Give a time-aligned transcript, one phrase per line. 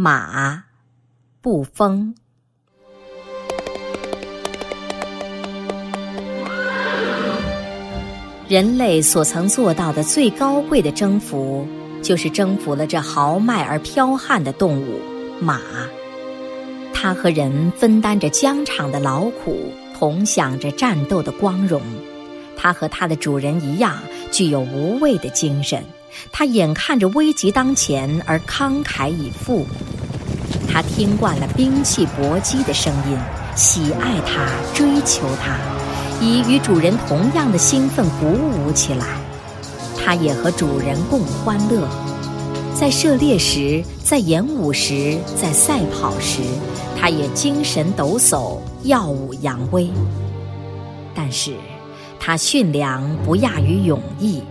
[0.00, 0.62] 马，
[1.40, 2.14] 不疯。
[8.46, 11.66] 人类所曾做到的最高贵的征服，
[12.00, 15.00] 就是征服了这豪迈而剽悍的动物——
[15.42, 15.60] 马。
[16.94, 21.82] 它和人分担着疆场的劳苦，同享着战斗的光荣。
[22.56, 23.98] 它和它的主人一样，
[24.30, 25.82] 具有无畏的精神。
[26.32, 29.66] 他眼看着危急当前而慷慨以赴，
[30.70, 33.18] 他听惯了兵器搏击的声音，
[33.56, 35.58] 喜爱它，追求它，
[36.20, 39.06] 以与主人同样的兴奋鼓舞起来。
[39.96, 41.86] 他也和主人共欢乐，
[42.74, 46.40] 在射猎时，在演武时，在赛跑时，
[46.98, 49.90] 他也精神抖擞，耀武扬威。
[51.14, 51.52] 但是，
[52.18, 54.42] 他驯良不亚于勇毅。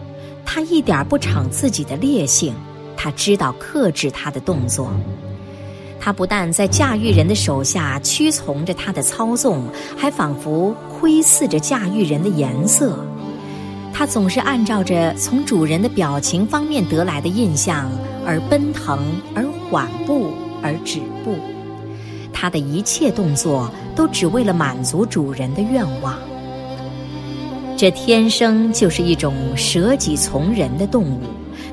[0.50, 2.56] 他一点不逞自己的烈性，
[2.96, 4.90] 他知道克制他的动作。
[6.00, 9.66] 他不但在驾驭人的手下屈从着他的操纵，
[9.98, 12.98] 还仿佛窥视着驾驭人的颜色。
[13.94, 17.92] 他总是按照着从主人的表情方面得来的印象
[18.26, 18.98] 而奔腾，
[19.36, 20.32] 而缓步，
[20.64, 21.36] 而止步。
[22.32, 26.18] 他的一切动作都只为了满足主人的愿望。
[27.78, 31.22] 这天生就是一种舍己从人的动物，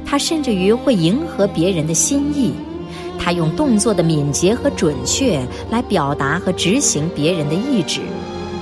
[0.05, 2.53] 它甚至于会迎合别人的心意，
[3.19, 8.03] 它用动作的敏捷和准确来表达和执行别人的意志，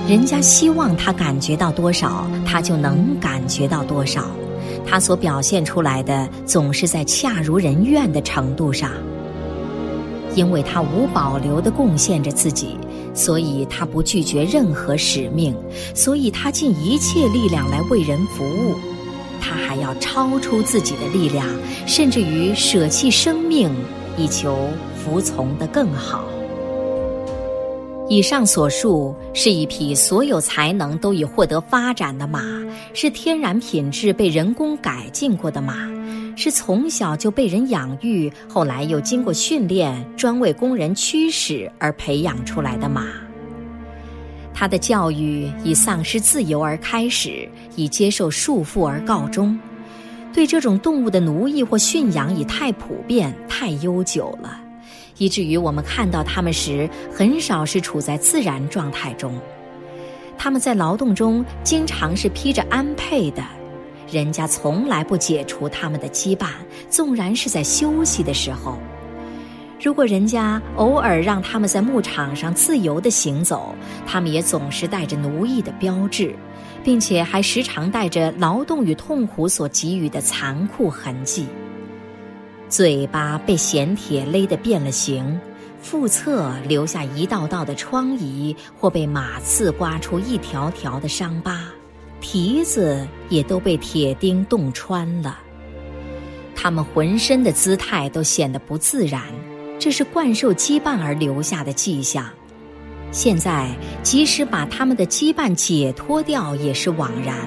[0.07, 4.23] 人家希望他感觉到多少，他就能感觉到多少，
[4.87, 8.89] 他所表现出来的总是在恰如人愿的程度上，
[10.33, 12.77] 因为他无保留地贡献着自己。
[13.13, 15.55] 所以他不拒绝任何使命，
[15.93, 18.75] 所以他尽一切力量来为人服务，
[19.39, 21.47] 他还要超出自己的力量，
[21.85, 23.69] 甚至于舍弃生命，
[24.17, 26.25] 以求服从的更好。
[28.13, 32.43] 以上所述是一匹所有才能都已获得发展的马，
[32.93, 35.89] 是天然品质被人工改进过的马。
[36.35, 43.07] 是从小就被人养育，后来又经过训练，专为工人驱使而培养出来的马。
[44.53, 49.59] 他的教育以丧失自由而开始，以接受束缚而告终。
[50.31, 54.59] 对这种动物的奴役或驯养已太普遍、太悠久了，
[55.17, 59.39] 以至于我们看到它们时，很少是处在自然状态中。
[60.37, 63.43] 他们在劳动中经常是披着鞍辔的。
[64.11, 66.47] 人家从来不解除他们的羁绊，
[66.89, 68.77] 纵然是在休息的时候。
[69.81, 73.75] 如果人家偶尔让他们在牧场上自由地行走，
[74.05, 76.35] 他们也总是带着奴役的标志，
[76.83, 81.47] 并且还时常带着劳动与痛苦所给予的残酷痕迹。
[82.73, 85.39] 嘴巴被衔铁勒得变了形，
[85.79, 91.65] 腹侧留下一道道的疮痍，或被马刺刮出一条条的伤疤。
[92.19, 95.37] 蹄子也都被铁钉洞穿了，
[96.55, 99.21] 他们浑身的姿态都显得不自然，
[99.77, 102.27] 这是惯兽羁绊而留下的迹象。
[103.11, 103.69] 现在，
[104.01, 107.37] 即使把他们的羁绊解脱掉，也是枉然。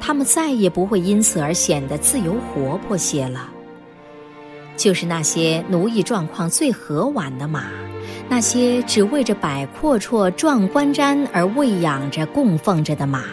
[0.00, 3.52] 他们再也不会因此而显得自由活泼些了。
[4.76, 7.64] 就是那些奴役状况最和缓的马，
[8.28, 13.24] 那些只为着摆阔绰、壮观瞻而喂养着、供奉着的马。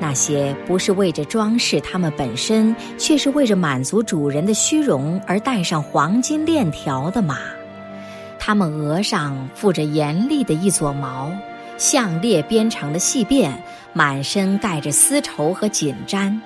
[0.00, 7.38] 那些不是为着装饰它们本身，却是为着满足主人的虚荣而戴上黄金链条的马，
[8.38, 11.32] 它们额上附着严厉的一撮毛，
[11.78, 13.50] 项链编成的细辫，
[13.92, 16.38] 满身盖着丝绸和锦毡，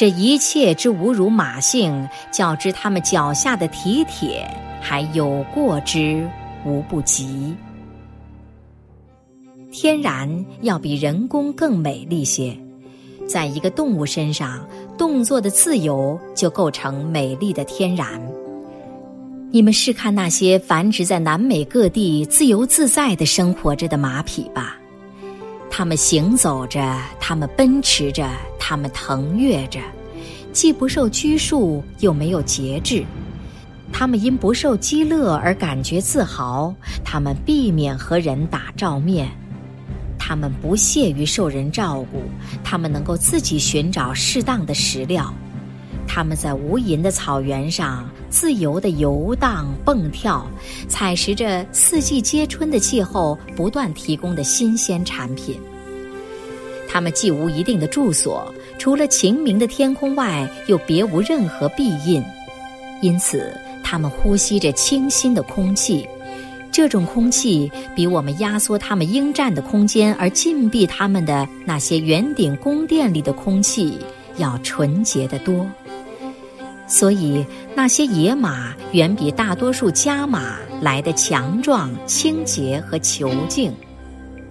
[0.00, 4.48] 这一切之侮辱马性，较之他们脚下的蹄铁，
[4.80, 6.26] 还有过之
[6.64, 7.54] 无不及。
[9.70, 12.56] 天然要比人工更美丽些。
[13.28, 14.66] 在一个动物身上，
[14.96, 18.08] 动作的自由就构成美丽的天然。
[19.50, 24.79] 你们试看那些繁殖在南美各地、自由自在的生活着的马匹吧，
[25.70, 28.28] 他们行走着，他们奔驰着，
[28.58, 29.80] 他们腾跃着，
[30.52, 33.04] 既不受拘束，又没有节制。
[33.92, 36.74] 他们因不受饥乐而感觉自豪，
[37.04, 39.30] 他们避免和人打照面。
[40.18, 42.22] 他们不屑于受人照顾，
[42.62, 45.32] 他们能够自己寻找适当的食料。
[46.12, 50.44] 他们在无垠的草原上自由地游荡蹦跳，
[50.88, 55.56] 采食着四季皆春的气候不断提供的新鲜产品。
[56.88, 62.20] 他们既无一定的住所，除了晴明的天空外，又别无任何庇荫，
[63.00, 63.56] 因此。
[63.84, 66.06] 它们呼吸着清新的空气，
[66.70, 73.98] 这种空气比我们压缩它们应占的空间而禁闭它们的那些圆顶宫殿里的空气
[74.36, 75.66] 要纯洁得多。
[76.90, 83.72] 所以，那些野马远比大多数家马来的强壮、清洁和遒劲。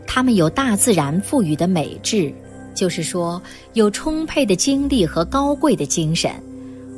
[0.07, 2.33] 它们有大自然赋予的美质，
[2.73, 3.39] 就是说，
[3.73, 6.31] 有充沛的精力和高贵的精神；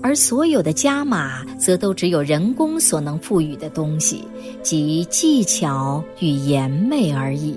[0.03, 4.23] 而所有的家马则都只有人工所能赋予的东西，
[4.61, 7.55] 即技巧与颜媚而已。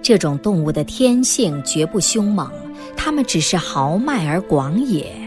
[0.00, 2.48] 这种动物的天性绝不凶猛，
[2.96, 5.25] 它们只是豪迈而广野。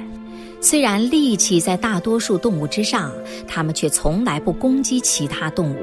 [0.62, 3.12] 虽然力气在大多数动物之上，
[3.48, 5.78] 它们却从来不攻击其他动物。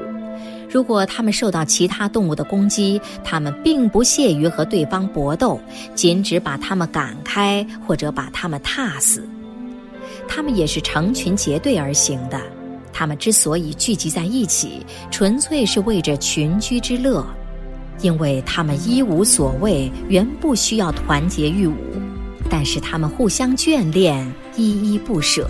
[0.69, 5.59] 如果它们受到其他动物的攻击，它们并不屑于和对方搏斗，
[5.95, 9.27] 仅只把它们赶开或者把它们踏死。
[10.27, 12.39] 它们也是成群结队而行的。
[12.93, 17.25] 它们之所以聚集在一起，纯粹是为着群居之乐，
[18.01, 21.73] 因为它们一无所谓，原不需要团结御侮。
[22.49, 25.49] 但是它们互相眷恋，依依不舍。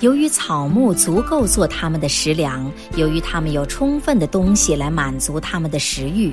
[0.00, 6.32] 由于草木足够做它们的食粮，由于它们有充分的东西来满足它们的食欲，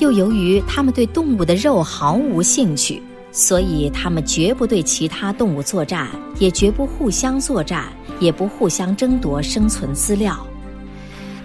[0.00, 3.00] 又由于它们对动物的肉毫无兴趣，
[3.32, 7.84] 所以它们绝不对其他动物作战，也绝不互相作战，
[8.20, 10.36] 也不互相争夺生存资料。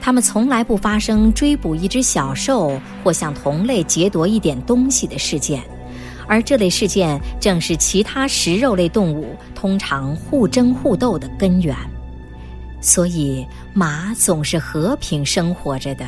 [0.02, 5.64] 它们从来不发生追捕一只小兽或向同类劫夺一点东西的事件。
[6.32, 11.76] 而这类事件正是其他食肉类动物通常互争互斗的根源，
[12.80, 16.06] 所以马总是和平生活着的，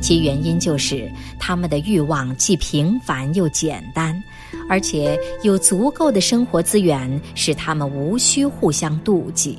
[0.00, 1.08] 其原因就是
[1.38, 4.20] 它们的欲望既平凡又简单，
[4.68, 9.56] 而且有足够的生活资源，使它们无需互相妒忌。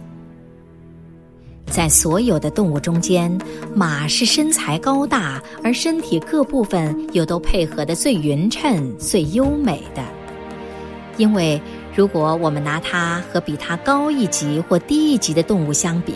[1.67, 3.35] 在所有的动物中间，
[3.73, 10.03] 马是身材高大，而身体各部分又都配合得最匀称、最优美的。
[11.17, 11.61] 因为
[11.95, 16.13] 如果我们拿它和比它高一级或低一级的动物相比，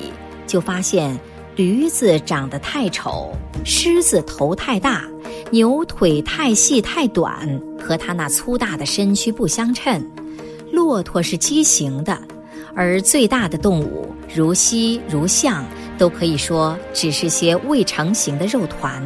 [0.47, 1.17] 就发现
[1.55, 3.31] 驴子长得太丑，
[3.63, 5.03] 狮子头太大，
[5.51, 7.47] 牛腿太细太短，
[7.79, 10.05] 和它那粗大的身躯不相称。
[10.71, 12.19] 骆驼是畸形的，
[12.75, 14.13] 而最大的动物。
[14.33, 15.63] 如犀如象，
[15.97, 19.01] 都可以说只是些未成型的肉团。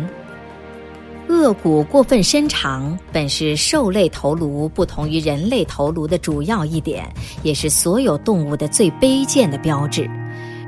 [1.27, 7.07] 颚骨过分伸长，本是兽类头颅不同于人类头颅的主要一点，
[7.43, 10.09] 也是所有动物的最卑贱的标志。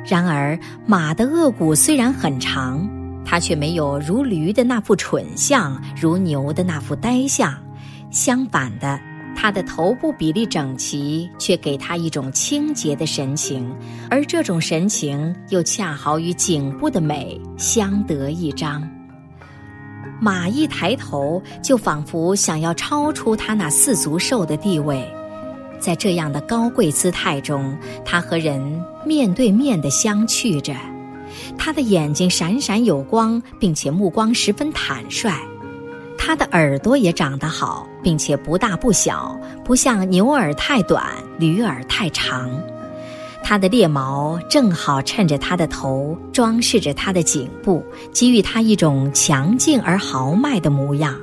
[0.06, 2.88] 然而，马的颚骨虽然很长，
[3.26, 7.52] 它却没有如驴的那副蠢相，如牛的那副呆相。
[8.12, 9.00] 相反的。
[9.42, 13.76] 他的头部比例整齐，却给他一种清洁的神情，
[14.08, 18.88] 而这种神情又恰好与颈部的美相得益彰。
[20.20, 25.12] 马一抬头，就仿佛想要超出他那四足兽的地位，
[25.80, 28.62] 在这样的高贵姿态中，他和人
[29.04, 30.76] 面对面的相觑着，
[31.58, 35.34] 他的眼睛闪闪有光，并且目光十分坦率。
[36.24, 39.36] 它的耳朵也长得好，并且不大不小，
[39.66, 41.04] 不像牛耳太短，
[41.40, 42.48] 驴耳太长。
[43.44, 51.16] 它的猎毛正好衬着它的头，装饰着它的颈部，给予它一种强劲而豪迈的模样。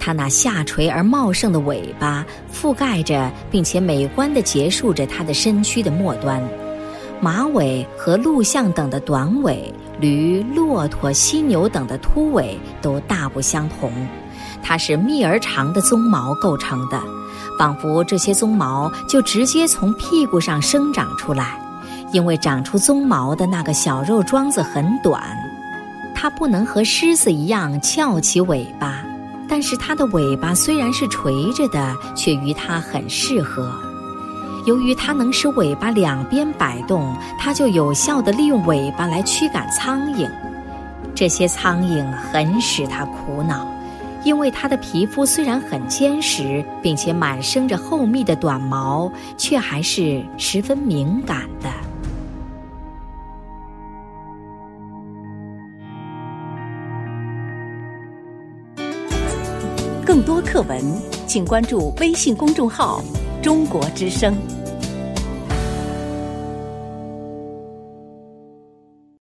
[0.00, 6.42] 它那下垂而茂盛的尾巴覆盖着，并且美观地结束着它的身躯的末端。
[7.20, 9.72] 马尾和鹿象等的短尾。
[10.00, 13.92] 驴、骆驼、犀牛等的秃尾都大不相同，
[14.62, 17.00] 它是密而长的鬃毛构成的，
[17.58, 21.58] 仿佛这些鬃毛就直接从屁股上生长出来。
[22.10, 25.22] 因为长出鬃毛的那个小肉桩子很短，
[26.14, 29.04] 它不能和狮子一样翘起尾巴，
[29.46, 33.70] 但是它的尾巴虽然是垂着的，却与它很适合。
[34.68, 40.30] 由于它能使尾巴两边摆动，它就有效地利用尾巴来驱赶苍蝇。
[41.14, 43.66] 这些苍蝇很使它苦恼，
[44.24, 51.70] 因为它的皮肤虽然很坚实，并且满生着厚密的短毛，却还是十分敏感的。
[60.04, 60.78] 更多课文，
[61.26, 63.02] 请关注微信公众号
[63.42, 64.36] “中国之声”。